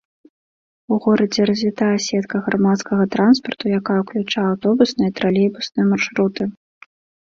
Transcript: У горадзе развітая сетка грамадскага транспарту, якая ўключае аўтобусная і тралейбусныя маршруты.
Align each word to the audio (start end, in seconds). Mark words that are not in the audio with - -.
У 0.95 0.97
горадзе 1.03 1.41
развітая 1.51 1.91
сетка 2.07 2.43
грамадскага 2.49 3.03
транспарту, 3.19 3.63
якая 3.81 3.99
ўключае 4.03 4.47
аўтобусная 4.53 5.09
і 5.15 5.17
тралейбусныя 5.17 5.85
маршруты. 5.97 6.55